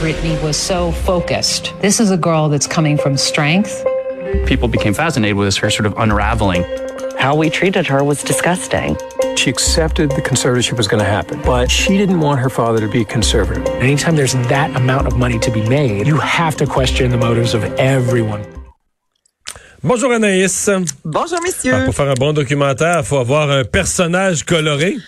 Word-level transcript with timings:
Britney 0.00 0.40
was 0.42 0.58
so 0.58 0.92
focused. 0.92 1.72
This 1.80 2.00
is 2.00 2.10
a 2.10 2.18
girl 2.18 2.50
that's 2.50 2.66
coming 2.66 2.98
from 2.98 3.16
strength. 3.16 3.82
People 4.44 4.68
became 4.68 4.92
fascinated 4.92 5.38
with 5.38 5.56
her 5.56 5.70
sort 5.70 5.86
of 5.86 5.94
unraveling. 5.96 6.64
How 7.18 7.34
we 7.34 7.48
treated 7.48 7.86
her 7.86 8.04
was 8.04 8.22
disgusting. 8.22 8.98
She 9.36 9.48
accepted 9.48 10.10
the 10.10 10.20
conservatorship 10.20 10.76
was 10.76 10.86
going 10.86 11.02
to 11.02 11.08
happen, 11.08 11.40
but 11.40 11.70
she 11.70 11.96
didn't 11.96 12.20
want 12.20 12.40
her 12.40 12.50
father 12.50 12.80
to 12.80 12.88
be 12.88 13.06
conservative. 13.06 13.66
Anytime 13.80 14.16
there's 14.16 14.34
that 14.48 14.76
amount 14.76 15.06
of 15.06 15.16
money 15.16 15.38
to 15.38 15.50
be 15.50 15.66
made, 15.66 16.06
you 16.06 16.18
have 16.18 16.58
to 16.58 16.66
question 16.66 17.10
the 17.10 17.16
motives 17.16 17.54
of 17.54 17.64
everyone. 17.78 18.44
Bonjour 19.82 20.10
Anaïs. 20.10 20.68
Bonjour 21.06 21.40
messieurs. 21.40 21.72
Alors, 21.72 21.84
pour 21.86 21.94
faire 21.94 22.10
un 22.10 22.14
bon 22.18 22.34
documentaire, 22.34 22.98
il 22.98 23.04
faut 23.04 23.18
avoir 23.18 23.50
un 23.50 23.64
personnage 23.64 24.44
coloré 24.44 24.98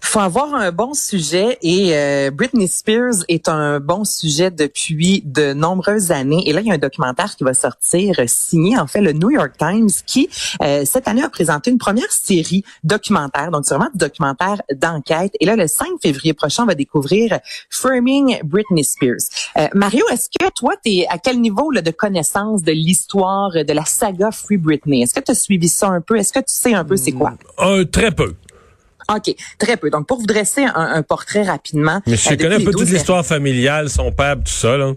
faut 0.00 0.20
avoir 0.20 0.54
un 0.54 0.72
bon 0.72 0.94
sujet 0.94 1.58
et 1.62 1.90
euh, 1.94 2.30
Britney 2.30 2.68
Spears 2.68 3.24
est 3.28 3.48
un 3.48 3.80
bon 3.80 4.04
sujet 4.04 4.50
depuis 4.50 5.22
de 5.24 5.52
nombreuses 5.52 6.10
années. 6.10 6.48
Et 6.48 6.52
là, 6.52 6.60
il 6.60 6.66
y 6.66 6.70
a 6.70 6.74
un 6.74 6.78
documentaire 6.78 7.36
qui 7.36 7.44
va 7.44 7.54
sortir 7.54 8.16
euh, 8.18 8.24
signé 8.26 8.78
en 8.78 8.86
fait 8.86 9.00
le 9.00 9.12
New 9.12 9.30
York 9.30 9.52
Times 9.58 9.90
qui 10.06 10.28
euh, 10.62 10.84
cette 10.84 11.08
année 11.08 11.22
a 11.22 11.28
présenté 11.28 11.70
une 11.70 11.78
première 11.78 12.10
série 12.10 12.64
documentaire. 12.84 13.50
Donc 13.50 13.64
c'est 13.64 13.74
vraiment 13.74 13.90
documentaire 13.94 14.60
d'enquête. 14.74 15.32
Et 15.40 15.46
là, 15.46 15.56
le 15.56 15.66
5 15.66 15.86
février 16.02 16.32
prochain, 16.32 16.64
on 16.64 16.66
va 16.66 16.74
découvrir 16.74 17.38
Framing 17.70 18.40
Britney 18.44 18.84
Spears. 18.84 19.28
Mario, 19.74 20.04
est-ce 20.10 20.28
que 20.28 20.50
toi, 20.54 20.74
tu 20.84 20.92
es 20.92 21.06
à 21.08 21.18
quel 21.18 21.40
niveau 21.40 21.70
là, 21.70 21.82
de 21.82 21.90
connaissance 21.90 22.62
de 22.62 22.72
l'histoire 22.72 23.50
de 23.52 23.72
la 23.72 23.84
saga 23.84 24.30
Free 24.30 24.56
Britney? 24.56 25.02
Est-ce 25.02 25.14
que 25.14 25.20
tu 25.20 25.32
as 25.32 25.34
suivi 25.34 25.68
ça 25.68 25.88
un 25.88 26.00
peu? 26.00 26.16
Est-ce 26.16 26.32
que 26.32 26.40
tu 26.40 26.46
sais 26.48 26.74
un 26.74 26.84
peu 26.84 26.96
c'est 26.96 27.12
quoi? 27.12 27.34
Un, 27.58 27.84
très 27.84 28.10
peu. 28.10 28.34
OK, 29.14 29.34
très 29.58 29.76
peu. 29.76 29.90
Donc, 29.90 30.06
pour 30.06 30.18
vous 30.18 30.26
dresser 30.26 30.64
un, 30.64 30.74
un 30.74 31.02
portrait 31.02 31.42
rapidement. 31.42 32.00
Mais 32.06 32.16
je 32.16 32.32
euh, 32.32 32.36
connais 32.36 32.56
un 32.56 32.64
peu 32.64 32.72
toute 32.72 32.90
l'histoire 32.90 33.24
familiale, 33.24 33.88
son 33.88 34.12
père, 34.12 34.36
tout 34.36 34.52
ça, 34.52 34.76
là? 34.76 34.92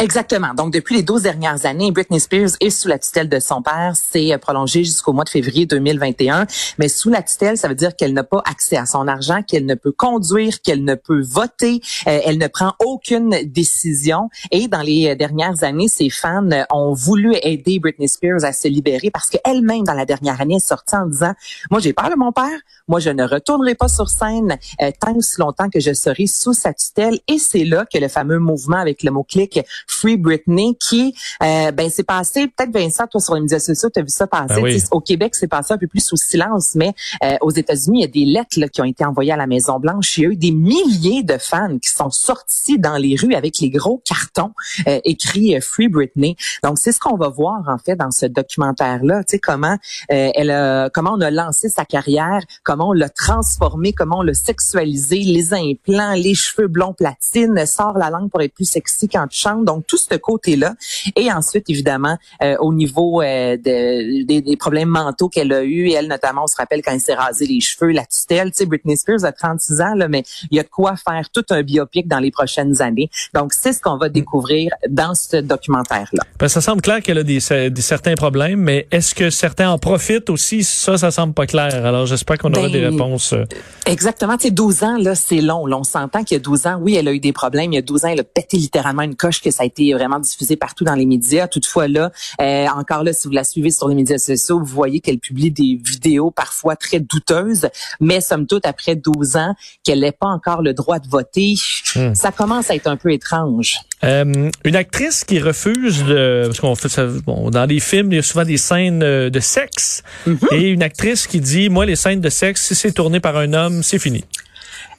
Exactement. 0.00 0.54
Donc, 0.54 0.72
depuis 0.72 0.94
les 0.94 1.02
12 1.02 1.22
dernières 1.22 1.66
années, 1.66 1.90
Britney 1.90 2.20
Spears 2.20 2.50
est 2.60 2.70
sous 2.70 2.86
la 2.86 3.00
tutelle 3.00 3.28
de 3.28 3.40
son 3.40 3.62
père. 3.62 3.94
C'est 3.96 4.32
euh, 4.32 4.38
prolongé 4.38 4.84
jusqu'au 4.84 5.12
mois 5.12 5.24
de 5.24 5.28
février 5.28 5.66
2021. 5.66 6.46
Mais 6.78 6.86
sous 6.86 7.10
la 7.10 7.20
tutelle, 7.20 7.58
ça 7.58 7.66
veut 7.66 7.74
dire 7.74 7.96
qu'elle 7.96 8.12
n'a 8.12 8.22
pas 8.22 8.40
accès 8.44 8.76
à 8.76 8.86
son 8.86 9.08
argent, 9.08 9.42
qu'elle 9.42 9.66
ne 9.66 9.74
peut 9.74 9.90
conduire, 9.90 10.62
qu'elle 10.62 10.84
ne 10.84 10.94
peut 10.94 11.20
voter. 11.22 11.80
Euh, 12.06 12.20
elle 12.24 12.38
ne 12.38 12.46
prend 12.46 12.74
aucune 12.78 13.40
décision. 13.46 14.30
Et 14.52 14.68
dans 14.68 14.82
les 14.82 15.08
euh, 15.08 15.14
dernières 15.16 15.64
années, 15.64 15.88
ses 15.88 16.10
fans 16.10 16.48
ont 16.70 16.92
voulu 16.92 17.34
aider 17.42 17.80
Britney 17.80 18.06
Spears 18.06 18.44
à 18.44 18.52
se 18.52 18.68
libérer 18.68 19.10
parce 19.10 19.28
qu'elle-même, 19.28 19.82
dans 19.82 19.94
la 19.94 20.06
dernière 20.06 20.40
année, 20.40 20.56
est 20.56 20.66
sortie 20.66 20.94
en 20.94 21.06
disant, 21.06 21.32
moi, 21.72 21.80
j'ai 21.80 21.92
peur 21.92 22.08
de 22.08 22.14
mon 22.14 22.30
père. 22.30 22.60
Moi, 22.86 23.00
je 23.00 23.10
ne 23.10 23.24
retournerai 23.24 23.74
pas 23.74 23.88
sur 23.88 24.08
scène 24.08 24.58
tant 25.00 25.14
aussi 25.16 25.40
longtemps 25.40 25.68
que 25.68 25.80
je 25.80 25.92
serai 25.92 26.28
sous 26.28 26.54
sa 26.54 26.72
tutelle. 26.72 27.18
Et 27.26 27.38
c'est 27.38 27.64
là 27.64 27.84
que 27.84 27.98
le 27.98 28.08
fameux 28.08 28.38
mouvement 28.38 28.78
avec 28.78 29.02
le 29.02 29.10
mot-clic 29.10 29.58
Free 29.88 30.16
Britney 30.16 30.76
qui, 30.78 31.14
euh, 31.42 31.70
ben, 31.72 31.90
c'est 31.90 32.04
passé, 32.04 32.48
peut-être 32.48 32.72
Vincent, 32.72 33.06
toi 33.06 33.20
sur 33.20 33.34
les 33.34 33.40
médias 33.40 33.58
sociaux, 33.58 33.88
tu 33.92 34.00
as 34.00 34.02
vu 34.02 34.10
ça 34.10 34.26
passer. 34.26 34.60
Ben 34.60 34.78
au 34.92 35.00
Québec, 35.00 35.34
c'est 35.34 35.48
passé 35.48 35.74
un 35.74 35.78
peu 35.78 35.86
plus 35.86 36.04
sous 36.04 36.16
silence, 36.16 36.74
mais 36.74 36.94
euh, 37.24 37.36
aux 37.40 37.50
États-Unis, 37.50 38.00
il 38.00 38.02
y 38.02 38.04
a 38.04 38.08
des 38.08 38.24
lettres 38.24 38.58
là, 38.58 38.68
qui 38.68 38.80
ont 38.80 38.84
été 38.84 39.04
envoyées 39.04 39.32
à 39.32 39.36
la 39.36 39.46
Maison-Blanche. 39.46 40.18
Il 40.18 40.22
y 40.22 40.26
a 40.26 40.30
eu 40.30 40.36
des 40.36 40.52
milliers 40.52 41.22
de 41.22 41.38
fans 41.38 41.78
qui 41.78 41.90
sont 41.90 42.10
sortis 42.10 42.78
dans 42.78 42.96
les 42.96 43.16
rues 43.16 43.34
avec 43.34 43.58
les 43.58 43.70
gros 43.70 44.02
cartons 44.04 44.52
euh, 44.86 45.00
écrits 45.04 45.56
euh, 45.56 45.60
Free 45.60 45.88
Britney. 45.88 46.36
Donc, 46.62 46.78
c'est 46.78 46.92
ce 46.92 47.00
qu'on 47.00 47.16
va 47.16 47.28
voir, 47.28 47.62
en 47.68 47.78
fait, 47.78 47.96
dans 47.96 48.10
ce 48.10 48.26
documentaire-là. 48.26 49.24
Tu 49.24 49.32
sais, 49.32 49.38
comment 49.38 49.76
euh, 50.12 50.30
elle 50.34 50.50
a, 50.50 50.90
comment 50.90 51.12
on 51.14 51.20
a 51.20 51.30
lancé 51.30 51.68
sa 51.68 51.84
carrière, 51.84 52.40
comment 52.64 52.90
on 52.90 52.92
l'a 52.92 53.08
transformé, 53.08 53.92
comment 53.92 54.18
on 54.18 54.22
l'a 54.22 54.34
sexualisé, 54.34 55.18
les 55.18 55.54
implants, 55.54 56.12
les 56.12 56.34
cheveux 56.34 56.68
blonds 56.68 56.94
platine, 56.94 57.64
sort 57.66 57.98
la 57.98 58.10
langue 58.10 58.30
pour 58.30 58.42
être 58.42 58.54
plus 58.54 58.68
sexy 58.68 59.08
quand 59.08 59.26
tu 59.28 59.38
chantes. 59.38 59.64
Donc, 59.64 59.77
donc, 59.78 59.86
tout 59.86 59.96
ce 59.96 60.14
côté-là. 60.16 60.74
Et 61.16 61.32
ensuite, 61.32 61.68
évidemment, 61.68 62.16
euh, 62.42 62.56
au 62.60 62.72
niveau 62.72 63.22
euh, 63.22 63.56
de, 63.56 64.24
des, 64.24 64.56
problèmes 64.56 64.88
mentaux 64.88 65.28
qu'elle 65.28 65.52
a 65.52 65.62
eu, 65.62 65.90
elle 65.90 66.08
notamment, 66.08 66.44
on 66.44 66.46
se 66.46 66.56
rappelle 66.56 66.82
quand 66.82 66.92
elle 66.92 67.00
s'est 67.00 67.14
rasé 67.14 67.46
les 67.46 67.60
cheveux, 67.60 67.92
la 67.92 68.04
tutelle, 68.04 68.50
tu 68.50 68.58
sais, 68.58 68.66
Britney 68.66 68.96
Spears 68.96 69.24
a 69.24 69.32
36 69.32 69.80
ans, 69.80 69.94
là, 69.94 70.08
mais 70.08 70.24
il 70.50 70.56
y 70.56 70.60
a 70.60 70.62
de 70.62 70.68
quoi 70.68 70.94
faire 70.96 71.28
tout 71.30 71.44
un 71.50 71.62
biopic 71.62 72.08
dans 72.08 72.18
les 72.18 72.30
prochaines 72.30 72.82
années. 72.82 73.08
Donc, 73.34 73.52
c'est 73.52 73.72
ce 73.72 73.80
qu'on 73.80 73.96
va 73.96 74.08
découvrir 74.08 74.72
dans 74.88 75.14
ce 75.14 75.36
documentaire-là. 75.36 76.24
Ben, 76.38 76.48
ça 76.48 76.60
semble 76.60 76.82
clair 76.82 77.02
qu'elle 77.02 77.18
a 77.18 77.22
des, 77.22 77.38
des, 77.70 77.82
certains 77.82 78.14
problèmes, 78.14 78.60
mais 78.60 78.88
est-ce 78.90 79.14
que 79.14 79.30
certains 79.30 79.70
en 79.70 79.78
profitent 79.78 80.30
aussi? 80.30 80.64
Ça, 80.64 80.98
ça 80.98 81.10
semble 81.10 81.34
pas 81.34 81.46
clair. 81.46 81.74
Alors, 81.86 82.06
j'espère 82.06 82.38
qu'on 82.38 82.52
aura 82.52 82.68
des 82.68 82.80
ben, 82.80 82.92
réponses. 82.92 83.32
Euh. 83.32 83.44
Exactement. 83.86 84.36
Tu 84.36 84.48
sais, 84.48 84.50
12 84.50 84.82
ans, 84.82 84.96
là, 84.98 85.14
c'est 85.14 85.40
long. 85.40 85.66
On 85.68 85.84
s'entend 85.84 86.24
qu'il 86.24 86.36
y 86.36 86.40
a 86.40 86.42
12 86.42 86.66
ans, 86.66 86.78
oui, 86.80 86.96
elle 86.96 87.06
a 87.06 87.12
eu 87.12 87.20
des 87.20 87.32
problèmes. 87.32 87.72
Il 87.72 87.76
y 87.76 87.78
a 87.78 87.82
12 87.82 88.04
ans, 88.04 88.08
elle 88.08 88.20
a 88.20 88.24
pété 88.24 88.56
littéralement 88.56 89.02
une 89.02 89.14
coche 89.14 89.40
que 89.40 89.50
ça 89.50 89.62
a 89.62 89.66
été 89.68 89.92
vraiment 89.94 90.18
diffusé 90.18 90.56
partout 90.56 90.84
dans 90.84 90.94
les 90.94 91.06
médias. 91.06 91.48
Toutefois, 91.48 91.88
là, 91.88 92.10
euh, 92.40 92.66
encore 92.68 93.04
là, 93.04 93.12
si 93.12 93.28
vous 93.28 93.34
la 93.34 93.44
suivez 93.44 93.70
sur 93.70 93.88
les 93.88 93.94
médias 93.94 94.18
sociaux, 94.18 94.58
vous 94.58 94.66
voyez 94.66 95.00
qu'elle 95.00 95.18
publie 95.18 95.50
des 95.50 95.80
vidéos 95.82 96.30
parfois 96.30 96.76
très 96.76 97.00
douteuses, 97.00 97.68
mais 98.00 98.20
somme 98.20 98.46
toute, 98.46 98.66
après 98.66 98.96
12 98.96 99.36
ans, 99.36 99.54
qu'elle 99.84 100.00
n'ait 100.00 100.12
pas 100.12 100.26
encore 100.26 100.62
le 100.62 100.74
droit 100.74 100.98
de 100.98 101.08
voter, 101.08 101.54
hmm. 101.94 102.14
ça 102.14 102.32
commence 102.32 102.70
à 102.70 102.74
être 102.74 102.86
un 102.86 102.96
peu 102.96 103.12
étrange. 103.12 103.78
Euh, 104.04 104.50
une 104.64 104.76
actrice 104.76 105.24
qui 105.24 105.40
refuse 105.40 106.04
de, 106.04 106.44
parce 106.46 106.60
qu'on 106.60 106.76
fait 106.76 106.88
ça, 106.88 107.06
bon, 107.06 107.50
dans 107.50 107.66
les 107.66 107.80
films, 107.80 108.12
il 108.12 108.16
y 108.16 108.18
a 108.18 108.22
souvent 108.22 108.44
des 108.44 108.56
scènes 108.56 109.02
euh, 109.02 109.28
de 109.28 109.40
sexe, 109.40 110.04
mhm. 110.26 110.38
et 110.52 110.68
une 110.68 110.82
actrice 110.82 111.26
qui 111.26 111.40
dit, 111.40 111.68
moi, 111.68 111.84
les 111.84 111.96
scènes 111.96 112.20
de 112.20 112.30
sexe, 112.30 112.66
si 112.68 112.74
c'est 112.74 112.92
tourné 112.92 113.18
par 113.18 113.36
un 113.36 113.52
homme, 113.52 113.82
c'est 113.82 113.98
fini. 113.98 114.24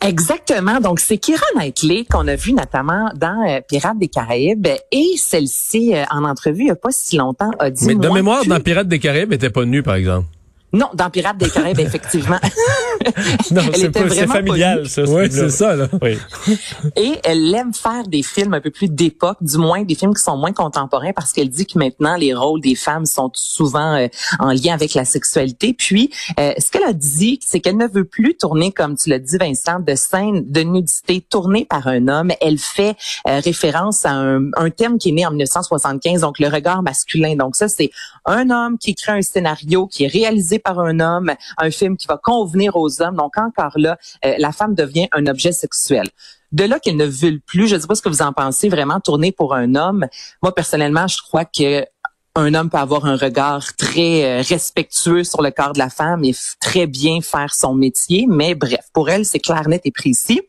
Exactement. 0.01 0.79
Donc, 0.79 0.99
c'est 0.99 1.17
Kira 1.17 1.45
Knightley 1.55 2.05
qu'on 2.09 2.27
a 2.27 2.35
vu 2.35 2.53
notamment 2.53 3.11
dans 3.15 3.45
euh, 3.47 3.59
Pirates 3.67 3.97
des 3.97 4.07
Caraïbes 4.07 4.67
et 4.91 5.05
celle-ci, 5.17 5.93
euh, 5.93 6.03
en 6.11 6.23
entrevue 6.23 6.61
il 6.61 6.65
n'y 6.65 6.71
a 6.71 6.75
pas 6.75 6.91
si 6.91 7.17
longtemps, 7.17 7.51
a 7.59 7.69
dit... 7.69 7.87
Mais 7.87 7.95
de 7.95 8.09
mémoire, 8.09 8.45
dans 8.45 8.59
Pirates 8.59 8.87
des 8.87 8.99
Caraïbes, 8.99 9.29
elle 9.31 9.37
n'était 9.37 9.49
pas 9.49 9.65
nue, 9.65 9.83
par 9.83 9.95
exemple. 9.95 10.27
Non, 10.71 10.89
dans 10.93 11.09
Pirates 11.09 11.37
des 11.37 11.49
Caraïbes, 11.49 11.79
effectivement. 11.79 12.37
non, 13.51 13.61
c'est 13.73 14.27
familial, 14.27 14.87
ça. 14.87 15.03
Oui, 15.03 15.27
c'est 15.31 15.49
ça. 15.49 15.75
Là. 15.75 15.87
Oui. 16.01 16.17
Et 16.95 17.19
elle 17.23 17.53
aime 17.55 17.73
faire 17.73 18.07
des 18.07 18.21
films 18.21 18.53
un 18.53 18.61
peu 18.61 18.69
plus 18.69 18.87
d'époque, 18.87 19.37
du 19.41 19.57
moins 19.57 19.83
des 19.83 19.95
films 19.95 20.13
qui 20.13 20.21
sont 20.21 20.37
moins 20.37 20.53
contemporains, 20.53 21.11
parce 21.13 21.31
qu'elle 21.33 21.49
dit 21.49 21.65
que 21.65 21.79
maintenant 21.79 22.15
les 22.15 22.35
rôles 22.35 22.61
des 22.61 22.75
femmes 22.75 23.07
sont 23.07 23.31
souvent 23.33 23.95
euh, 23.95 24.07
en 24.37 24.51
lien 24.51 24.73
avec 24.73 24.93
la 24.93 25.05
sexualité. 25.05 25.73
Puis, 25.73 26.11
euh, 26.39 26.53
ce 26.59 26.69
qu'elle 26.69 26.83
a 26.83 26.93
dit, 26.93 27.39
c'est 27.43 27.61
qu'elle 27.61 27.77
ne 27.77 27.87
veut 27.87 28.05
plus 28.05 28.37
tourner, 28.37 28.71
comme 28.71 28.95
tu 28.95 29.09
l'as 29.09 29.19
dit, 29.19 29.37
Vincent, 29.37 29.79
de 29.79 29.95
scènes 29.95 30.43
de 30.45 30.61
nudité 30.61 31.21
tournées 31.21 31.65
par 31.65 31.87
un 31.87 32.07
homme. 32.07 32.31
Elle 32.41 32.59
fait 32.59 32.95
euh, 33.27 33.39
référence 33.39 34.05
à 34.05 34.11
un, 34.11 34.51
un 34.55 34.69
thème 34.69 34.99
qui 34.99 35.09
est 35.09 35.13
né 35.13 35.25
en 35.25 35.31
1975, 35.31 36.21
donc 36.21 36.37
le 36.37 36.47
regard 36.47 36.83
masculin. 36.83 37.35
Donc 37.35 37.55
ça, 37.55 37.67
c'est 37.67 37.89
un 38.25 38.51
homme 38.51 38.77
qui 38.77 38.93
crée 38.93 39.13
un 39.13 39.21
scénario 39.23 39.87
qui 39.87 40.03
est 40.03 40.07
réalisé 40.07 40.58
par 40.59 40.79
un 40.79 40.99
homme, 40.99 41.31
un 41.57 41.71
film 41.71 41.97
qui 41.97 42.07
va 42.07 42.17
convenir 42.17 42.75
aux 42.75 43.01
hommes. 43.01 43.15
Donc 43.15 43.37
encore 43.37 43.73
là, 43.75 43.97
euh, 44.25 44.35
la 44.37 44.51
femme 44.51 44.75
devient 44.75 45.07
un 45.11 45.25
objet 45.27 45.51
sexuel. 45.51 46.07
De 46.51 46.63
là 46.63 46.79
qu'elle 46.79 46.97
ne 46.97 47.05
veulent 47.05 47.41
plus, 47.41 47.67
je 47.67 47.75
ne 47.75 47.81
sais 47.81 47.87
pas 47.87 47.95
ce 47.95 48.01
que 48.01 48.09
vous 48.09 48.23
en 48.23 48.33
pensez, 48.33 48.69
vraiment 48.69 48.99
tourner 48.99 49.31
pour 49.31 49.53
un 49.53 49.75
homme. 49.75 50.07
Moi 50.41 50.53
personnellement, 50.53 51.07
je 51.07 51.21
crois 51.21 51.45
que 51.45 51.85
un 52.35 52.53
homme 52.53 52.69
peut 52.69 52.77
avoir 52.77 53.05
un 53.05 53.15
regard 53.15 53.75
très 53.75 54.23
euh, 54.23 54.41
respectueux 54.41 55.23
sur 55.23 55.41
le 55.41 55.51
corps 55.51 55.73
de 55.73 55.79
la 55.79 55.89
femme 55.89 56.23
et 56.23 56.33
très 56.61 56.87
bien 56.87 57.21
faire 57.21 57.53
son 57.53 57.73
métier. 57.73 58.25
Mais 58.29 58.55
bref, 58.55 58.85
pour 58.93 59.09
elle, 59.09 59.25
c'est 59.25 59.39
clair, 59.39 59.67
net 59.67 59.81
et 59.85 59.91
précis. 59.91 60.41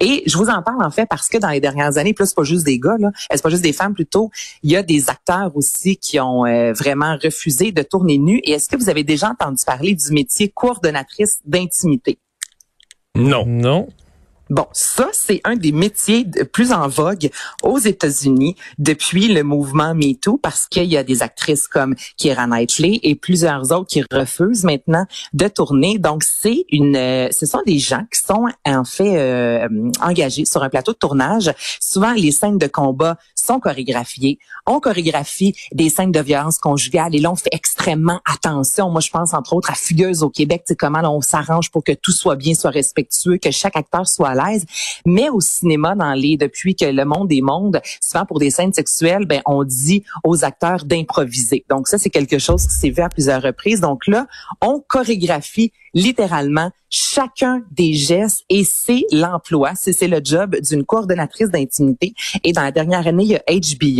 Et 0.00 0.22
je 0.26 0.36
vous 0.36 0.48
en 0.48 0.62
parle 0.62 0.84
en 0.84 0.90
fait 0.90 1.06
parce 1.06 1.28
que 1.28 1.38
dans 1.38 1.48
les 1.48 1.60
dernières 1.60 1.98
années, 1.98 2.14
plus 2.14 2.26
c'est 2.26 2.34
pas 2.34 2.44
juste 2.44 2.64
des 2.64 2.78
gars, 2.78 2.96
là, 2.98 3.10
c'est 3.30 3.42
pas 3.42 3.48
juste 3.48 3.62
des 3.62 3.72
femmes 3.72 3.94
plutôt, 3.94 4.30
il 4.62 4.70
y 4.70 4.76
a 4.76 4.82
des 4.82 5.08
acteurs 5.08 5.56
aussi 5.56 5.96
qui 5.96 6.20
ont 6.20 6.46
euh, 6.46 6.72
vraiment 6.72 7.16
refusé 7.22 7.72
de 7.72 7.82
tourner 7.82 8.18
nus. 8.18 8.40
Et 8.44 8.52
est-ce 8.52 8.68
que 8.68 8.76
vous 8.76 8.88
avez 8.88 9.04
déjà 9.04 9.30
entendu 9.30 9.62
parler 9.64 9.94
du 9.94 10.12
métier 10.12 10.48
coordonnatrice 10.48 11.40
d'intimité? 11.44 12.18
Non. 13.14 13.44
Non. 13.46 13.88
Bon, 14.50 14.66
ça, 14.72 15.08
c'est 15.12 15.40
un 15.44 15.54
des 15.54 15.70
métiers 15.70 16.26
plus 16.52 16.72
en 16.72 16.88
vogue 16.88 17.30
aux 17.62 17.78
États-Unis 17.78 18.56
depuis 18.78 19.28
le 19.28 19.44
mouvement 19.44 19.94
MeToo 19.94 20.38
parce 20.38 20.66
qu'il 20.66 20.86
y 20.86 20.96
a 20.96 21.04
des 21.04 21.22
actrices 21.22 21.68
comme 21.68 21.94
Keira 22.18 22.48
Knightley 22.48 22.98
et 23.04 23.14
plusieurs 23.14 23.70
autres 23.70 23.86
qui 23.86 24.02
refusent 24.10 24.64
maintenant 24.64 25.06
de 25.32 25.46
tourner. 25.46 25.98
Donc, 25.98 26.24
c'est 26.24 26.64
une, 26.70 26.96
euh, 26.96 27.28
ce 27.30 27.46
sont 27.46 27.62
des 27.64 27.78
gens 27.78 28.04
qui 28.12 28.20
sont 28.20 28.46
en 28.66 28.84
fait 28.84 29.18
euh, 29.18 29.68
engagés 30.02 30.44
sur 30.44 30.64
un 30.64 30.68
plateau 30.68 30.92
de 30.92 30.98
tournage. 30.98 31.52
Souvent, 31.80 32.12
les 32.12 32.32
scènes 32.32 32.58
de 32.58 32.66
combat 32.66 33.18
sont 33.40 33.60
chorégraphiées. 33.60 34.38
On 34.66 34.80
chorégraphie 34.80 35.54
des 35.72 35.88
scènes 35.90 36.12
de 36.12 36.20
violence 36.20 36.58
conjugale 36.58 37.14
et 37.14 37.18
là, 37.18 37.30
on 37.30 37.36
fait 37.36 37.50
extrêmement 37.52 38.20
attention. 38.30 38.90
Moi, 38.90 39.00
je 39.00 39.10
pense 39.10 39.34
entre 39.34 39.54
autres 39.54 39.70
à 39.70 39.74
Fugueuse 39.74 40.22
au 40.22 40.30
Québec, 40.30 40.62
c'est 40.66 40.76
comment 40.76 41.00
on 41.14 41.20
s'arrange 41.20 41.70
pour 41.70 41.84
que 41.84 41.92
tout 41.92 42.12
soit 42.12 42.36
bien, 42.36 42.54
soit 42.54 42.70
respectueux, 42.70 43.38
que 43.38 43.50
chaque 43.50 43.76
acteur 43.76 44.08
soit 44.08 44.34
mais 45.06 45.28
au 45.28 45.40
cinéma, 45.40 45.94
dans 45.94 46.12
les 46.12 46.36
depuis 46.36 46.74
que 46.74 46.84
le 46.84 47.04
monde 47.04 47.32
est 47.32 47.40
monde, 47.40 47.80
souvent 48.00 48.24
pour 48.24 48.38
des 48.38 48.50
scènes 48.50 48.72
sexuelles, 48.72 49.26
ben 49.26 49.40
on 49.46 49.64
dit 49.64 50.04
aux 50.24 50.44
acteurs 50.44 50.84
d'improviser. 50.84 51.64
Donc 51.68 51.88
ça, 51.88 51.98
c'est 51.98 52.10
quelque 52.10 52.38
chose 52.38 52.66
qui 52.66 52.74
s'est 52.74 52.90
vu 52.90 53.02
à 53.02 53.08
plusieurs 53.08 53.42
reprises. 53.42 53.80
Donc 53.80 54.06
là, 54.06 54.26
on 54.60 54.80
chorégraphie 54.80 55.72
littéralement 55.94 56.70
chacun 56.90 57.62
des 57.70 57.94
gestes 57.94 58.44
et 58.48 58.64
c'est 58.64 59.04
l'emploi, 59.12 59.72
c'est 59.74 60.08
le 60.08 60.20
job 60.22 60.56
d'une 60.56 60.84
coordonnatrice 60.84 61.50
d'intimité. 61.50 62.14
Et 62.42 62.52
dans 62.52 62.62
la 62.62 62.72
dernière 62.72 63.06
année, 63.06 63.22
il 63.22 63.30
y 63.30 63.36
a 63.36 63.42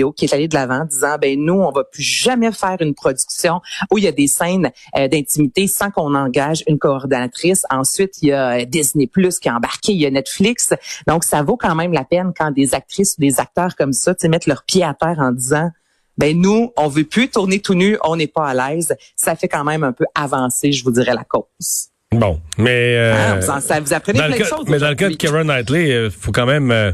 HBO 0.03 0.13
qui 0.13 0.25
est 0.25 0.35
allé 0.35 0.49
de 0.49 0.55
l'avant 0.55 0.85
disant 0.85 1.17
ben 1.21 1.39
nous 1.41 1.55
on 1.55 1.71
va 1.71 1.85
plus 1.85 2.03
jamais 2.03 2.51
faire 2.53 2.77
une 2.81 2.95
production 2.95 3.61
où 3.93 3.99
il 3.99 4.05
y 4.05 4.09
a 4.09 4.13
des 4.13 4.27
scènes 4.27 4.71
euh, 4.97 5.09
d'intimité 5.09 5.67
sans 5.69 5.91
qu'on 5.91 6.15
engage 6.15 6.65
une 6.67 6.79
coordonnatrice. 6.79 7.65
Ensuite, 7.71 8.23
il 8.23 8.29
y 8.29 8.33
a 8.33 8.65
Disney 8.65 9.07
Plus 9.07 9.39
qui 9.39 9.49
a 9.49 9.57
embarqué, 9.57 9.93
il 9.93 10.01
y 10.01 10.07
a 10.07 10.11
Netflix. 10.11 10.75
Donc 11.07 11.25
ça 11.25 11.43
vaut 11.43 11.57
quand 11.57 11.75
même 11.75 11.93
la 11.93 12.05
peine 12.05 12.33
quand 12.37 12.51
des 12.51 12.75
actrices 12.75 13.15
ou 13.19 13.21
des 13.21 13.39
acteurs 13.39 13.77
comme 13.77 13.93
ça, 13.93 14.15
tu 14.15 14.29
mettent 14.29 14.47
leurs 14.47 14.65
pieds 14.65 14.85
à 14.85 14.95
terre 14.95 15.19
en 15.19 15.33
disant 15.33 15.71
ben 16.19 16.39
nous, 16.39 16.73
on 16.77 16.89
veut 16.89 17.05
plus 17.05 17.29
tourner 17.29 17.61
tout 17.61 17.75
nu, 17.75 17.97
on 18.05 18.17
n'est 18.17 18.27
pas 18.27 18.49
à 18.49 18.55
l'aise. 18.55 18.95
Ça 19.17 19.37
fait 19.37 19.49
quand 19.49 19.65
même 19.65 19.85
un 19.85 19.93
peu 19.93 20.05
avancer, 20.15 20.73
je 20.73 20.85
vous 20.85 20.91
dirais, 20.91 21.15
la 21.15 21.25
cause. 21.25 21.89
Bon, 22.13 22.41
mais 22.59 22.97
euh, 22.97 23.41
ah, 23.49 23.61
ça, 23.61 23.81
vous 23.81 23.93
apprenez 23.93 24.19
plein 24.19 24.29
le 24.29 24.39
de 24.39 24.45
choses. 24.45 24.65
mais 24.67 24.79
dans 24.79 24.89
le 24.89 24.97
cas 24.97 25.09
de 25.09 25.15
Karen 25.15 25.47
Knightley, 25.47 26.07
il 26.07 26.11
faut 26.11 26.33
quand 26.33 26.47
même 26.47 26.73
euh, 26.73 26.91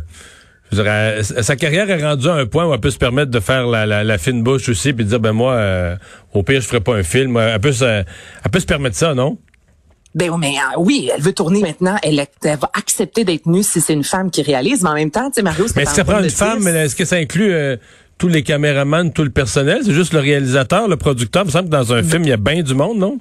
je 0.72 0.76
dirais, 0.76 1.22
sa 1.22 1.56
carrière 1.56 1.88
est 1.90 2.02
rendue 2.02 2.28
à 2.28 2.34
un 2.34 2.46
point 2.46 2.66
où 2.66 2.74
elle 2.74 2.80
peut 2.80 2.90
se 2.90 2.98
permettre 2.98 3.30
de 3.30 3.40
faire 3.40 3.66
la, 3.66 3.86
la, 3.86 4.02
la 4.02 4.18
fine 4.18 4.42
bouche 4.42 4.68
aussi 4.68 4.92
puis 4.92 5.04
de 5.04 5.10
dire 5.10 5.20
ben 5.20 5.32
moi 5.32 5.52
euh, 5.52 5.96
au 6.34 6.42
pire 6.42 6.60
je 6.60 6.66
ferai 6.66 6.80
pas 6.80 6.94
un 6.94 7.02
film. 7.02 7.36
Elle 7.36 7.60
peut 7.60 7.72
se, 7.72 7.84
elle 7.84 8.50
peut 8.50 8.60
se 8.60 8.66
permettre 8.66 8.96
ça, 8.96 9.14
non? 9.14 9.38
Ben 10.14 10.30
mais 10.38 10.54
euh, 10.56 10.78
oui, 10.80 11.10
elle 11.14 11.22
veut 11.22 11.34
tourner 11.34 11.60
maintenant. 11.60 11.96
Elle, 12.02 12.26
elle 12.42 12.58
va 12.58 12.70
accepter 12.74 13.24
d'être 13.24 13.46
nue 13.46 13.62
si 13.62 13.80
c'est 13.80 13.92
une 13.92 14.04
femme 14.04 14.30
qui 14.30 14.42
réalise. 14.42 14.82
Mais 14.82 14.88
en 14.88 14.94
même 14.94 15.10
temps, 15.10 15.28
tu 15.28 15.34
sais, 15.34 15.42
Mario, 15.42 15.66
Mais 15.76 15.82
est-ce 15.82 15.90
que 15.90 15.96
ça 15.96 16.04
prend 16.04 16.22
une 16.22 16.30
femme? 16.30 16.66
Est-ce 16.66 16.96
que 16.96 17.04
ça 17.04 17.16
inclut 17.16 17.52
euh, 17.52 17.76
tous 18.18 18.28
les 18.28 18.42
caméramans, 18.42 19.12
tout 19.12 19.24
le 19.24 19.30
personnel? 19.30 19.80
C'est 19.84 19.92
juste 19.92 20.12
le 20.12 20.20
réalisateur, 20.20 20.88
le 20.88 20.96
producteur? 20.96 21.42
Il 21.44 21.46
me 21.46 21.50
semble 21.50 21.66
que 21.66 21.72
dans 21.72 21.92
un 21.92 22.02
film, 22.02 22.22
il 22.22 22.28
y 22.28 22.32
a 22.32 22.36
bien 22.36 22.62
du 22.62 22.74
monde, 22.74 22.98
non? 22.98 23.18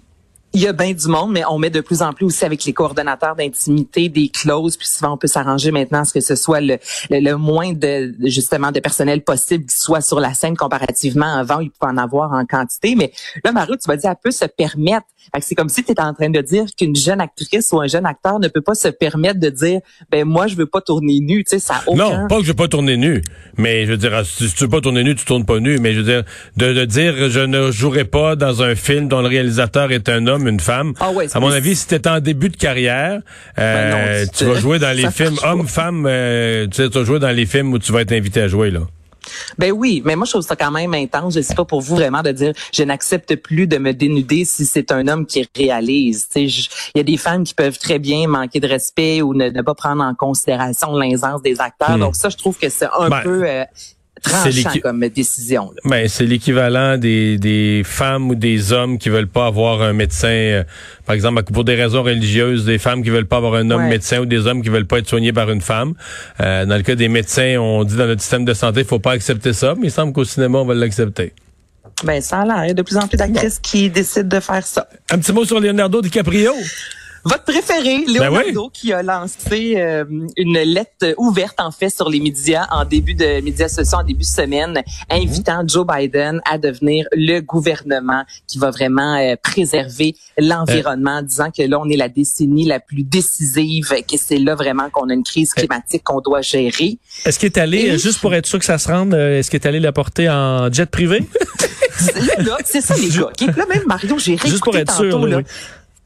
Il 0.55 0.61
y 0.61 0.67
a 0.67 0.71
bien 0.71 0.93
du 0.93 1.07
monde, 1.09 1.33
mais 1.33 1.43
on 1.49 1.59
met 1.59 1.69
de 1.69 1.81
plus 1.81 2.01
en 2.01 2.13
plus 2.13 2.25
aussi 2.25 2.45
avec 2.45 2.63
les 2.63 2.71
coordonnateurs 2.71 3.35
d'intimité 3.35 4.07
des 4.07 4.29
clauses, 4.29 4.77
puis 4.77 4.87
souvent 4.87 5.15
on 5.15 5.17
peut 5.17 5.27
s'arranger 5.27 5.69
maintenant 5.69 5.99
à 5.99 6.05
ce 6.05 6.13
que 6.13 6.21
ce 6.21 6.35
soit 6.35 6.61
le, 6.61 6.77
le, 7.09 7.19
le 7.19 7.35
moins 7.35 7.73
de 7.73 8.15
justement 8.23 8.71
de 8.71 8.79
personnel 8.79 9.21
possible 9.21 9.65
qui 9.65 9.75
soit 9.75 9.99
sur 9.99 10.21
la 10.21 10.33
scène 10.33 10.55
comparativement 10.55 11.35
avant 11.37 11.59
il 11.59 11.71
pouvait 11.71 11.91
en 11.91 11.97
avoir 11.97 12.31
en 12.31 12.45
quantité. 12.45 12.95
Mais 12.95 13.11
là, 13.43 13.51
Mario, 13.51 13.75
tu 13.75 13.85
vas 13.85 13.97
dire, 13.97 14.11
elle 14.11 14.15
peut 14.23 14.31
se 14.31 14.45
permettre. 14.45 15.05
C'est 15.41 15.55
comme 15.55 15.67
si 15.67 15.83
tu 15.83 15.91
étais 15.91 16.01
en 16.01 16.13
train 16.13 16.29
de 16.29 16.39
dire 16.39 16.65
qu'une 16.77 16.95
jeune 16.95 17.19
actrice 17.19 17.73
ou 17.73 17.81
un 17.81 17.87
jeune 17.87 18.05
acteur 18.05 18.39
ne 18.39 18.47
peut 18.47 18.61
pas 18.61 18.75
se 18.75 18.87
permettre 18.87 19.41
de 19.41 19.49
dire, 19.49 19.81
ben 20.09 20.23
moi 20.23 20.47
je 20.47 20.55
veux 20.55 20.67
pas 20.67 20.79
tourner 20.79 21.19
nu. 21.19 21.43
Tu 21.43 21.49
sais, 21.49 21.59
ça 21.59 21.81
aucun... 21.85 21.97
Non, 21.97 22.27
pas 22.29 22.37
que 22.37 22.43
je 22.43 22.49
veux 22.49 22.53
pas 22.53 22.69
tourner 22.69 22.95
nu, 22.95 23.21
mais 23.57 23.85
je 23.85 23.91
veux 23.91 23.97
dire, 23.97 24.25
si 24.25 24.53
tu 24.53 24.63
veux 24.63 24.69
pas 24.69 24.79
tourner 24.79 25.03
nu, 25.03 25.15
tu 25.15 25.25
tournes 25.25 25.45
pas 25.45 25.59
nu. 25.59 25.79
Mais 25.79 25.93
je 25.93 25.99
veux 25.99 26.05
dire, 26.05 26.23
de, 26.55 26.71
de 26.71 26.85
dire, 26.85 27.29
je 27.29 27.41
ne 27.41 27.71
jouerai 27.71 28.05
pas 28.05 28.37
dans 28.37 28.63
un 28.63 28.75
film 28.75 29.09
dont 29.09 29.21
le 29.21 29.27
réalisateur 29.27 29.91
est 29.91 30.07
un 30.07 30.27
homme 30.27 30.44
une 30.47 30.59
femme. 30.59 30.93
Ah 30.99 31.11
ouais, 31.11 31.27
à 31.35 31.39
mon 31.39 31.51
avis, 31.51 31.75
si 31.75 31.87
t'es 31.87 32.07
en 32.07 32.19
début 32.19 32.49
de 32.49 32.57
carrière, 32.57 33.21
euh, 33.59 33.91
Ben 33.91 34.25
non, 34.25 34.31
tu 34.35 34.45
vas 34.45 34.59
jouer 34.59 34.79
dans 34.79 34.95
les 34.95 35.09
films 35.11 35.35
homme-femme. 35.43 36.05
euh, 36.07 36.67
tu 36.67 36.83
sais, 36.83 36.89
tu 36.89 36.97
vas 36.99 37.05
jouer 37.05 37.19
dans 37.19 37.31
les 37.35 37.45
films 37.45 37.73
où 37.73 37.79
tu 37.79 37.91
vas 37.91 38.01
être 38.01 38.11
invité 38.13 38.41
à 38.41 38.47
jouer 38.47 38.71
là. 38.71 38.81
Ben 39.57 39.71
oui, 39.71 40.03
mais 40.05 40.15
moi 40.15 40.25
je 40.25 40.31
trouve 40.33 40.45
ça 40.45 40.55
quand 40.55 40.69
même 40.69 40.93
intense. 40.93 41.33
Je 41.33 41.41
sais 41.41 41.55
pas 41.55 41.65
pour 41.65 41.81
vous 41.81 41.95
vraiment 41.95 42.21
de 42.21 42.31
dire 42.31 42.53
je 42.71 42.83
n'accepte 42.83 43.35
plus 43.37 43.65
de 43.65 43.79
me 43.79 43.91
dénuder 43.91 44.45
si 44.45 44.67
c'est 44.67 44.91
un 44.91 45.07
homme 45.07 45.25
qui 45.25 45.47
réalise. 45.57 46.27
Il 46.35 46.47
y 46.95 46.99
a 46.99 47.03
des 47.03 47.17
femmes 47.17 47.43
qui 47.43 47.55
peuvent 47.55 47.79
très 47.79 47.97
bien 47.97 48.27
manquer 48.27 48.59
de 48.59 48.67
respect 48.67 49.23
ou 49.23 49.33
ne, 49.33 49.49
ne 49.49 49.61
pas 49.63 49.73
prendre 49.73 50.03
en 50.03 50.13
considération 50.13 50.95
l'aisance 50.95 51.41
des 51.41 51.59
acteurs. 51.59 51.97
Donc 51.97 52.15
ça, 52.15 52.29
je 52.29 52.37
trouve 52.37 52.55
que 52.59 52.69
c'est 52.69 52.85
un 52.99 53.09
Ben, 53.09 53.21
peu 53.23 53.43
euh, 53.47 53.63
tranchant 54.29 54.49
l'équi- 54.49 54.79
comme 54.81 55.07
décision. 55.09 55.71
là. 55.75 55.81
Ben, 55.89 56.07
c'est 56.07 56.25
l'équivalent 56.25 56.97
des, 56.97 57.37
des 57.37 57.81
femmes 57.85 58.29
ou 58.29 58.35
des 58.35 58.73
hommes 58.73 58.97
qui 58.97 59.09
veulent 59.09 59.27
pas 59.27 59.45
avoir 59.47 59.81
un 59.81 59.93
médecin, 59.93 60.27
euh, 60.27 60.63
par 61.05 61.15
exemple, 61.15 61.43
pour 61.43 61.63
des 61.63 61.75
raisons 61.75 62.03
religieuses, 62.03 62.65
des 62.65 62.77
femmes 62.77 63.03
qui 63.03 63.09
veulent 63.09 63.25
pas 63.27 63.37
avoir 63.37 63.55
un 63.55 63.69
homme 63.71 63.83
Ouais. 63.83 63.89
médecin 63.89 64.19
ou 64.19 64.25
des 64.25 64.47
hommes 64.47 64.61
qui 64.61 64.69
veulent 64.69 64.87
pas 64.87 64.99
être 64.99 65.07
soignés 65.09 65.33
par 65.33 65.49
une 65.51 65.61
femme. 65.61 65.93
Euh, 66.41 66.65
dans 66.65 66.75
le 66.77 66.83
cas 66.83 66.95
des 66.95 67.07
médecins, 67.09 67.57
on 67.59 67.83
dit 67.83 67.95
dans 67.95 68.07
notre 68.07 68.21
système 68.21 68.45
de 68.45 68.53
santé, 68.53 68.81
il 68.81 68.85
faut 68.85 68.99
pas 68.99 69.11
accepter 69.11 69.53
ça, 69.53 69.73
mais 69.79 69.87
il 69.87 69.91
semble 69.91 70.13
qu'au 70.13 70.25
cinéma, 70.25 70.57
on 70.59 70.65
va 70.65 70.73
l'accepter. 70.73 71.33
Ben 72.03 72.19
ça 72.21 72.39
a 72.41 72.45
l'air. 72.45 72.65
Il 72.65 72.67
y 72.67 72.71
a 72.71 72.73
de 72.73 72.81
plus 72.81 72.97
en 72.97 73.07
plus 73.07 73.15
d'actrices 73.17 73.59
qui 73.59 73.89
décident 73.89 74.27
de 74.27 74.39
faire 74.41 74.65
ça. 74.65 74.87
Un 75.11 75.17
petit 75.17 75.31
mot 75.31 75.45
sur 75.45 75.59
Leonardo 75.61 76.01
DiCaprio. 76.01 76.51
Votre 77.27 77.43
préféré, 77.43 78.05
Ben 78.05 78.13
Leonardo, 78.29 78.69
qui 78.71 78.93
a 78.93 79.01
lancé 79.01 79.73
euh, 79.77 80.05
une 80.37 80.59
lettre 80.59 81.15
ouverte 81.17 81.59
en 81.59 81.71
fait 81.71 81.89
sur 81.89 82.07
les 82.07 82.19
médias 82.19 82.67
en 82.71 82.85
début 82.85 83.15
de 83.15 83.41
médias 83.41 83.67
sociaux 83.67 83.97
en 83.97 84.03
début 84.03 84.19
de 84.19 84.25
semaine, 84.25 84.83
invitant 85.09 85.63
Joe 85.67 85.87
Biden 85.87 86.39
à 86.49 86.59
devenir 86.59 87.07
le 87.13 87.39
gouvernement 87.39 88.23
qui 88.47 88.59
va 88.59 88.69
vraiment 88.69 89.15
euh, 89.17 89.35
préserver 89.41 90.15
l'environnement, 90.37 91.23
disant 91.23 91.49
que 91.49 91.63
là 91.63 91.79
on 91.79 91.89
est 91.89 91.97
la 91.97 92.09
décennie 92.09 92.65
la 92.65 92.79
plus 92.79 93.01
décisive, 93.03 93.87
que 94.07 94.17
c'est 94.19 94.37
là 94.37 94.53
vraiment 94.53 94.91
qu'on 94.91 95.09
a 95.09 95.13
une 95.13 95.23
crise 95.23 95.53
climatique 95.55 96.03
qu'on 96.03 96.21
doit 96.21 96.41
gérer. 96.43 96.99
Est-ce 97.25 97.39
qu'il 97.39 97.47
est 97.47 97.57
allé, 97.57 97.79
Et- 97.79 97.97
juste 97.97 98.19
pour 98.21 98.35
être 98.35 98.45
sûr 98.45 98.59
que 98.59 98.65
ça 98.65 98.77
se 98.77 98.87
rende, 98.87 99.15
euh, 99.15 99.39
est-ce 99.39 99.49
qu'il 99.49 99.59
est 99.59 99.67
allé 99.67 99.79
la 99.79 99.91
porter 99.91 100.29
en 100.29 100.71
jet 100.71 100.85
privé? 100.85 101.23
c'est 102.65 102.81
ça 102.81 102.95
les 102.97 103.09
gars. 103.09 103.29
ok? 103.29 103.41
Là 103.57 103.65
même 103.67 103.83
Mario, 103.87 104.19
j'ai 104.19 104.31
réécouté 104.33 104.49
Juste 104.51 104.63
pour 104.63 104.77
être 104.77 104.91
tantôt, 104.95 105.09
sûr, 105.09 105.25
là, 105.27 105.37
oui. 105.37 105.43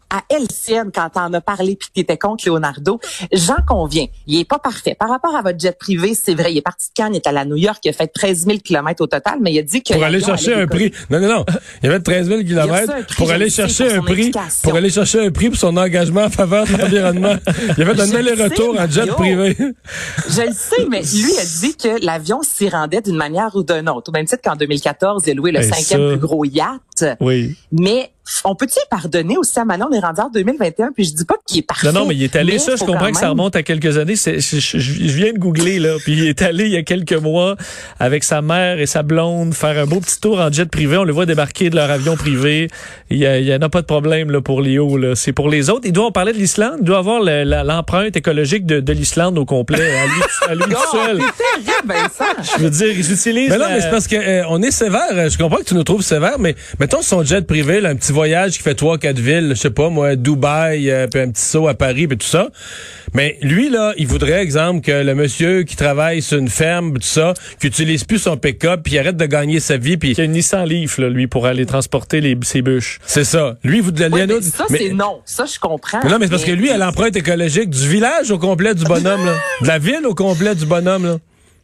À 0.09 0.23
LCN 0.29 0.91
quand 0.93 1.09
t'en 1.09 1.33
as 1.33 1.41
parlé 1.41 1.75
puis 1.75 1.89
t'étais 1.93 2.17
contre 2.17 2.47
Leonardo, 2.47 2.99
j'en 3.31 3.57
conviens, 3.67 4.05
il 4.27 4.39
est 4.39 4.45
pas 4.45 4.59
parfait. 4.59 4.95
Par 4.99 5.09
rapport 5.09 5.35
à 5.35 5.41
votre 5.41 5.59
jet 5.59 5.77
privé, 5.77 6.13
c'est 6.13 6.33
vrai, 6.33 6.51
il 6.51 6.57
est 6.57 6.61
parti 6.61 6.89
de 6.89 6.93
Cannes, 6.93 7.13
il 7.13 7.17
est 7.17 7.27
allé 7.27 7.39
à 7.39 7.45
New 7.45 7.55
York, 7.55 7.79
il 7.83 7.89
a 7.89 7.93
fait 7.93 8.07
13 8.07 8.45
000 8.45 8.57
kilomètres 8.59 9.01
au 9.01 9.07
total, 9.07 9.39
mais 9.41 9.53
il 9.53 9.59
a 9.59 9.63
dit 9.63 9.83
que 9.83 9.93
Pour 9.93 10.03
aller 10.03 10.21
chercher 10.21 10.53
un 10.53 10.67
prix. 10.67 10.91
Non, 11.09 11.19
non, 11.19 11.27
non. 11.27 11.45
Il 11.83 11.89
avait 11.89 11.99
13 11.99 12.27
000 12.27 12.41
Il 12.41 12.59
a 12.59 12.63
reçu 12.63 12.71
kilomètres 12.71 12.93
un 12.93 13.03
prix, 13.03 13.15
pour 13.15 13.31
aller 13.31 13.49
chercher 13.49 13.91
un 13.93 14.01
prix, 14.01 14.31
pour 14.63 14.75
aller 14.75 14.89
chercher 14.89 15.25
un 15.25 15.31
prix 15.31 15.49
pour 15.49 15.57
son 15.57 15.77
engagement 15.77 16.23
en 16.23 16.29
faveur 16.29 16.65
de 16.65 16.77
l'environnement. 16.77 17.35
Il 17.77 17.83
a 17.83 17.95
fait 17.95 18.01
un 18.01 18.15
aller-retour 18.15 18.79
en 18.79 18.89
jet 18.89 19.07
privé. 19.07 19.55
Je 19.57 20.41
le 20.41 20.53
sais, 20.53 20.85
mais 20.89 21.01
lui 21.01 21.37
a 21.37 21.45
dit 21.45 21.75
que 21.75 22.05
l'avion 22.05 22.41
s'y 22.41 22.69
rendait 22.69 23.01
d'une 23.01 23.15
manière 23.15 23.55
ou 23.55 23.63
d'une 23.63 23.89
autre. 23.89 24.09
Au 24.09 24.11
même 24.11 24.25
titre 24.25 24.41
qu'en 24.43 24.55
2014, 24.55 25.23
il 25.25 25.31
a 25.31 25.33
loué 25.33 25.51
le 25.51 25.59
Ben, 25.59 25.73
cinquième 25.73 26.09
plus 26.09 26.17
gros 26.17 26.45
yacht. 26.45 26.79
Oui. 27.19 27.55
Mais 27.71 28.09
on 28.45 28.53
peut-tu 28.53 28.77
pardonner 28.91 29.37
aussi 29.37 29.57
à 29.59 29.65
Manon? 29.65 29.87
On 29.91 29.95
est 29.95 29.99
rendu 29.99 30.21
en 30.21 30.29
2021, 30.29 30.91
puis 30.93 31.03
je 31.05 31.13
dis 31.15 31.25
pas 31.25 31.33
qu'il 31.47 31.59
est 31.59 31.61
parfait. 31.63 31.87
Non, 31.91 32.01
non, 32.01 32.05
mais 32.05 32.15
il 32.15 32.21
est 32.23 32.35
allé, 32.35 32.59
ça, 32.59 32.75
je 32.75 32.83
comprends 32.83 33.11
que 33.11 33.17
ça 33.17 33.29
remonte 33.29 33.55
à 33.55 33.63
quelques 33.63 33.97
années. 33.97 34.13
Je, 34.15 34.39
je- 34.39 34.77
je 34.77 35.13
viens 35.15 35.33
de 35.33 35.39
googler, 35.39 35.79
là. 35.79 35.95
Puis 36.03 36.13
il 36.13 36.27
est 36.27 36.41
allé 36.43 36.65
il 36.65 36.71
y 36.71 36.77
a 36.77 36.83
quelques 36.83 37.13
mois 37.13 37.55
avec 37.99 38.23
sa 38.23 38.43
mère 38.43 38.79
et 38.79 38.85
sa 38.85 39.01
blonde 39.01 39.55
faire 39.55 39.79
un 39.81 39.87
beau 39.87 39.99
petit 39.99 40.19
tour 40.21 40.39
en 40.39 40.51
jet 40.51 40.69
privé. 40.69 40.97
On 40.97 41.05
le 41.05 41.11
voit 41.13 41.25
débarquer 41.25 41.71
de 41.71 41.75
leur 41.75 41.89
avion 41.89 42.15
privé. 42.15 42.67
Il 43.09 43.17
y, 43.17 43.25
a- 43.25 43.39
il 43.39 43.47
y 43.47 43.53
en 43.55 43.61
a 43.61 43.69
pas 43.69 43.81
de 43.81 43.87
problème, 43.87 44.29
là, 44.29 44.41
pour 44.41 44.61
Léo, 44.61 44.95
là. 44.97 45.15
C'est 45.15 45.33
pour 45.33 45.49
les 45.49 45.71
autres. 45.71 45.85
Il 45.87 45.91
doit, 45.93 46.05
on 46.05 46.11
parlait 46.11 46.33
de 46.33 46.37
l'Islande, 46.37 46.75
il 46.81 46.85
doit 46.85 46.99
avoir 46.99 47.21
l'empreinte 47.21 48.15
écologique 48.15 48.65
de, 48.67 48.79
de 48.79 48.93
l'Islande 48.93 49.39
au 49.39 49.45
complet, 49.45 49.89
à 49.97 50.05
lui, 50.05 50.21
à 50.49 50.55
lui 50.55 50.63
tout 50.75 50.79
Oh, 50.93 50.97
seul. 50.97 51.19
Je 52.57 52.61
veux 52.63 52.69
dire, 52.69 52.91
ils 52.91 53.11
utilisent 53.11 53.49
Mais 53.49 53.57
non, 53.57 53.65
la- 53.65 53.69
mais 53.75 53.81
c'est 53.81 53.89
parce 53.89 54.07
que 54.07 54.15
euh, 54.15 54.43
on 54.49 54.61
est 54.61 54.71
sévère. 54.71 55.29
Je 55.29 55.37
comprends 55.37 55.57
que 55.57 55.63
tu 55.63 55.73
nous 55.75 55.83
trouves 55.83 56.01
sévère, 56.03 56.37
mais 56.39 56.55
mettons 56.91 57.03
son 57.03 57.23
jet 57.23 57.45
privé, 57.45 57.81
là, 57.81 57.89
un 57.89 57.95
petit 57.95 58.11
voyage 58.11 58.53
qui 58.57 58.63
fait 58.63 58.73
trois, 58.73 58.97
quatre 58.97 59.19
villes, 59.19 59.49
je 59.51 59.59
sais 59.59 59.69
pas 59.69 59.89
moi, 59.89 60.15
Dubaï, 60.15 60.89
euh, 60.89 61.05
puis 61.05 61.21
un 61.21 61.29
petit 61.29 61.43
saut 61.45 61.67
à 61.67 61.75
Paris, 61.75 62.07
puis 62.07 62.17
tout 62.17 62.25
ça. 62.25 62.47
Mais 63.13 63.37
lui 63.43 63.69
là, 63.69 63.93
il 63.97 64.07
voudrait, 64.07 64.41
exemple, 64.41 64.81
que 64.81 65.03
le 65.03 65.13
monsieur 65.13 65.61
qui 65.61 65.75
travaille 65.75 66.23
sur 66.23 66.39
une 66.39 66.47
ferme, 66.49 66.93
tout 66.93 67.01
ça, 67.03 67.35
qui 67.61 67.67
utilise 67.67 68.05
plus 68.05 68.17
son 68.17 68.37
pick-up, 68.37 68.81
puis 68.83 68.97
arrête 68.97 69.17
de 69.17 69.25
gagner 69.27 69.59
sa 69.59 69.77
vie, 69.77 69.97
puis 69.97 70.11
Il 70.13 70.17
y 70.17 70.21
a 70.21 70.23
une 70.23 70.31
Nissan 70.31 70.65
Leaf, 70.67 70.97
là, 70.97 71.09
lui, 71.09 71.27
pour 71.27 71.45
aller 71.45 71.67
transporter 71.67 72.21
les, 72.21 72.35
ses 72.41 72.63
bûches. 72.63 72.97
c'est 73.05 73.23
ça. 73.23 73.57
Lui, 73.63 73.77
il 73.77 73.83
voudrait 73.83 74.09
Oui, 74.11 74.21
Léonard- 74.21 74.37
mais 74.41 74.49
ça, 74.49 74.65
mais- 74.71 74.77
c'est 74.79 74.89
non. 74.93 75.19
Ça, 75.25 75.45
je 75.45 75.59
comprends. 75.59 75.99
mais 76.03 76.09
non, 76.09 76.17
mais 76.17 76.25
c'est 76.25 76.31
parce 76.31 76.43
que 76.45 76.51
lui, 76.51 76.71
a 76.71 76.77
l'empreinte 76.77 77.15
écologique 77.15 77.69
du 77.69 77.87
village 77.87 78.31
au 78.31 78.39
complet 78.39 78.73
du 78.73 78.83
bonhomme, 78.85 79.25
là. 79.25 79.35
De 79.61 79.67
la 79.67 79.77
ville 79.77 80.07
au 80.07 80.15
complet 80.15 80.55
du 80.55 80.65
bonhomme, 80.65 81.05
là. 81.05 81.17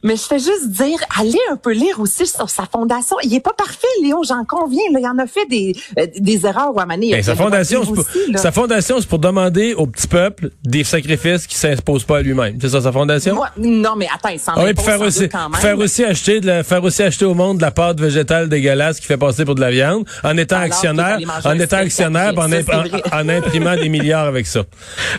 Mais 0.06 0.18
je 0.18 0.22
fais 0.22 0.38
juste 0.38 0.70
dire, 0.70 1.00
allez 1.20 1.40
un 1.52 1.56
peu 1.56 1.72
lire 1.72 2.00
aussi 2.00 2.28
sur 2.28 2.48
sa 2.48 2.66
fondation. 2.72 3.18
Il 3.24 3.34
est 3.34 3.40
pas 3.40 3.54
parfait, 3.58 3.88
Léo, 4.04 4.22
j'en 4.24 4.46
conviens. 4.46 4.84
Là. 4.94 5.00
Il 5.02 5.08
en 5.08 5.18
a 5.18 5.26
fait 5.26 5.48
des, 5.48 5.76
euh, 5.98 6.06
des 6.20 6.46
erreurs 6.46 6.76
ou 6.76 6.80
à 6.80 6.86
Mané. 6.86 7.10
Ben, 7.10 7.24
sa 7.24 7.36
fondation, 7.36 7.82
c'est 7.84 7.92
pour, 7.92 8.06
sa 8.40 8.52
fondation, 8.52 8.98
c'est 9.00 9.10
pour 9.10 9.18
demander 9.18 9.74
au 9.74 9.88
petit 9.88 10.08
peuple 10.08 10.52
des 10.64 10.84
sacrifices 10.84 11.48
qui 11.48 11.56
s'imposent 11.56 12.04
pas 12.04 12.20
à 12.20 12.22
lui-même. 12.22 12.60
C'est 12.62 12.70
ça 12.70 12.82
sa 12.82 12.92
fondation? 12.92 13.42
non, 13.58 13.96
mais 13.98 14.08
attends, 14.14 14.30
il 14.30 14.40
s'en 14.40 14.52
Ah 14.56 14.66
oui, 14.66 14.74
faire 14.78 15.02
aussi, 15.02 15.28
quand 15.28 15.50
même. 15.50 15.60
faire 15.60 15.80
aussi 15.80 16.04
acheter 16.04 16.40
de 16.40 16.46
la, 16.46 16.64
faire 16.64 16.84
aussi 16.84 17.02
acheter 17.02 17.26
au 17.26 17.34
monde 17.34 17.58
de 17.58 17.64
la 17.64 17.72
pâte 17.72 18.00
végétale 18.00 18.48
dégueulasse 18.48 19.00
qui 19.00 19.08
fait 19.08 19.18
passer 19.18 19.44
pour 19.44 19.56
de 19.56 19.62
la 19.62 19.72
viande, 19.72 20.06
en 20.24 20.38
étant 20.38 20.58
Alors, 20.58 20.68
actionnaire, 20.68 21.18
en 21.44 21.60
étant 21.60 21.78
actionnaire, 21.78 22.34
en, 22.38 23.28
imprimant 23.30 23.76
des 23.76 23.90
milliards 23.90 24.28
avec 24.28 24.46
ça. 24.46 24.62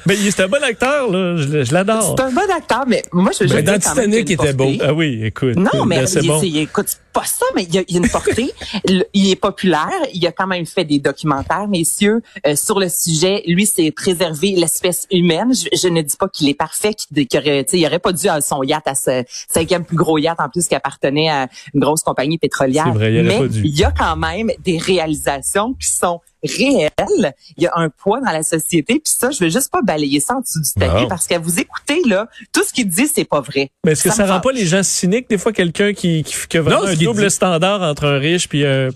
Mais 0.06 0.14
il 0.14 0.28
est 0.28 0.38
un 0.38 0.46
bon 0.46 0.62
acteur, 0.62 1.10
là. 1.10 1.36
Je, 1.38 1.64
je 1.64 1.74
l'adore. 1.74 2.14
C'est 2.16 2.22
un 2.22 2.30
bon 2.30 2.48
acteur, 2.56 2.84
mais 2.86 3.02
moi, 3.10 3.32
je 3.32 3.44
veux 3.44 3.50
Ben, 3.50 3.56
juste 3.56 3.84
dans 3.84 3.90
Titanic, 3.90 4.30
il 4.30 4.32
était 4.34 4.52
beau. 4.52 4.75
Portée. 4.78 4.90
Ah 4.90 4.94
oui, 4.94 5.20
écoute. 5.24 5.56
Non, 5.56 5.84
mais 5.86 5.98
Ben, 5.98 6.06
c'est 6.06 6.20
il, 6.22 6.26
bon. 6.28 6.40
écoute, 6.42 6.86
c'est 6.88 6.98
pas 7.12 7.24
ça, 7.24 7.46
mais 7.54 7.64
il 7.64 7.74
y 7.74 7.78
a, 7.78 7.82
il 7.88 7.96
a 7.96 8.00
une 8.00 8.08
portée. 8.08 8.52
Il 9.14 9.30
est 9.30 9.36
populaire. 9.36 9.88
Il 10.12 10.26
a 10.26 10.32
quand 10.32 10.46
même 10.46 10.66
fait 10.66 10.84
des 10.84 10.98
documentaires, 10.98 11.66
messieurs, 11.68 12.22
euh, 12.46 12.54
sur 12.56 12.78
le 12.78 12.88
sujet. 12.88 13.42
Lui, 13.46 13.64
c'est 13.66 13.90
préserver 13.90 14.50
l'espèce 14.50 15.06
humaine. 15.10 15.52
Je, 15.54 15.68
je 15.76 15.88
ne 15.88 16.02
dis 16.02 16.16
pas 16.16 16.28
qu'il 16.28 16.48
est 16.48 16.54
parfait, 16.54 16.94
qu'il 16.94 17.26
qu'il 17.26 17.40
aurait, 17.40 17.66
il 17.72 17.86
aurait 17.86 17.98
pas 17.98 18.12
dû 18.12 18.28
à 18.28 18.40
son 18.40 18.62
yacht, 18.62 18.86
à 18.86 18.94
ce 18.94 19.24
cinquième 19.48 19.84
plus 19.84 19.96
gros 19.96 20.18
yacht 20.18 20.38
en 20.40 20.48
plus 20.48 20.66
qui 20.68 20.74
appartenait 20.74 21.30
à 21.30 21.48
une 21.74 21.80
grosse 21.80 22.02
compagnie 22.02 22.38
pétrolière. 22.38 22.84
C'est 22.86 22.98
vrai, 22.98 23.14
il 23.14 23.20
aurait 23.20 23.28
mais 23.28 23.38
pas 23.46 23.48
dû. 23.48 23.62
il 23.64 23.78
y 23.78 23.84
a 23.84 23.92
quand 23.92 24.16
même 24.16 24.50
des 24.62 24.78
réalisations 24.78 25.74
qui 25.74 25.88
sont 25.88 26.20
réel. 26.46 27.34
Il 27.56 27.64
y 27.64 27.66
a 27.66 27.72
un 27.76 27.88
poids 27.90 28.20
dans 28.20 28.32
la 28.32 28.42
société. 28.42 28.94
Puis 28.94 29.12
ça, 29.18 29.30
je 29.30 29.44
veux 29.44 29.50
juste 29.50 29.70
pas 29.70 29.82
balayer 29.82 30.20
ça 30.20 30.36
en 30.36 30.40
dessous 30.40 30.60
du 30.60 30.70
tapis 30.72 31.02
Non. 31.02 31.08
parce 31.08 31.26
qu'à 31.26 31.38
vous 31.38 31.58
écouter, 31.60 32.00
là, 32.06 32.28
tout 32.52 32.62
ce 32.64 32.72
qu'il 32.72 32.88
dit, 32.88 33.08
c'est 33.12 33.24
pas 33.24 33.40
vrai. 33.40 33.70
Mais 33.84 33.92
est-ce 33.92 34.04
que 34.04 34.12
ça, 34.12 34.26
rend 34.26 34.40
pas 34.40 34.52
les 34.52 34.66
gens 34.66 34.82
cyniques, 34.82 35.28
des 35.28 35.38
fois, 35.38 35.52
quelqu'un 35.52 35.92
qui, 35.92 36.22
qui, 36.24 36.34
qui 36.48 36.56
a 36.58 36.62
vraiment 36.62 36.82
Non, 36.82 36.88
un 36.88 36.94
double 36.94 37.24
dit- 37.28 37.30
standard 37.34 37.82
entre 37.82 38.04
un 38.06 38.18
riche 38.18 38.48
puis 38.48 38.64
un, 38.66 38.88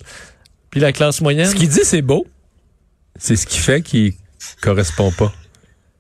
puis 0.71 0.81
la 0.81 0.93
classe 0.93 1.21
moyenne? 1.21 1.47
Ce 1.51 1.55
qu'il 1.55 1.69
dit, 1.69 1.81
c'est 1.85 2.03
beau. 2.03 2.27
C'est 3.19 3.37
ce 3.37 3.47
qui 3.47 3.59
fait 3.59 3.83
qu'il 3.83 4.15
correspond 4.63 5.11
pas. 5.13 5.33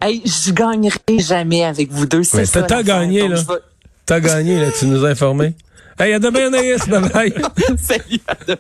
Hey, 0.01 0.23
je 0.25 0.53
gagnerai 0.53 0.99
jamais 1.19 1.65
avec 1.65 1.91
vous 1.91 2.07
deux. 2.07 2.23
C'est 2.23 2.47
ça. 2.47 2.63
t'as- 2.63 2.83
gagné, 2.83 3.29
là. 3.29 3.37
vais- 3.37 3.55
T'as 4.07 4.19
gagné, 4.21 4.59
là, 4.59 4.69
tu 4.79 4.87
nous 4.87 5.05
as 5.05 5.11
informés. 5.11 5.55
Hey, 6.01 6.15
à 6.15 6.19
demain, 6.19 6.47
Anaïs. 6.47 6.89
Bye 6.89 7.11
bye. 7.11 7.35
Salut. 7.79 8.21
à 8.27 8.35
demain. 8.47 8.59